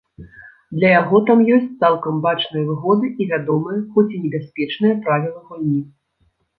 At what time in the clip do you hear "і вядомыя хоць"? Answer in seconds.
3.21-4.09